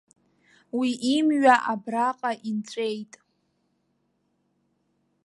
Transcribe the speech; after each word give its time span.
Уи 0.77 0.89
имҩа 1.15 1.55
абраҟа 1.71 2.31
инҵәеит. 2.49 3.13